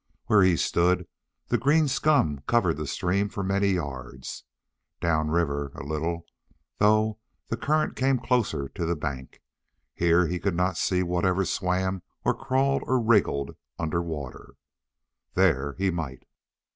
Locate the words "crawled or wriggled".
12.33-13.55